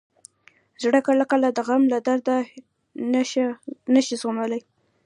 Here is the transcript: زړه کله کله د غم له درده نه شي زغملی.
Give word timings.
زړه 0.83 0.99
کله 1.07 1.23
کله 1.31 1.47
د 1.51 1.59
غم 1.67 1.83
له 1.93 1.99
درده 2.07 2.37
نه 3.93 3.99
شي 4.05 4.15
زغملی. 4.21 4.61